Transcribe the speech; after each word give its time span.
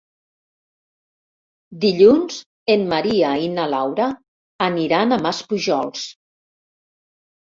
Dilluns 1.83 2.39
en 2.75 2.87
Maria 2.93 3.35
i 3.43 3.51
na 3.59 3.67
Laura 3.75 4.09
aniran 4.69 5.15
a 5.15 5.21
Maspujols. 5.27 6.09